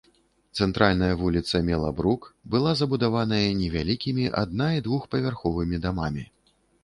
Цэнтральная 0.59 1.09
вуліца 1.19 1.59
мела 1.67 1.89
брук, 1.99 2.21
была 2.55 2.71
забудаваная 2.79 3.43
невялікімі 3.61 4.25
адна- 4.45 4.73
і 4.79 4.83
двухпавярховымі 4.87 5.81
дамамі. 5.87 6.23